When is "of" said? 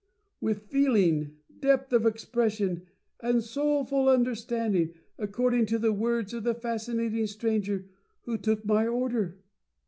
1.93-2.07, 6.33-6.43